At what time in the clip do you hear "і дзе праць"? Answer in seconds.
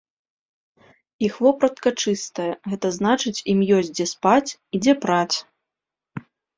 4.53-5.35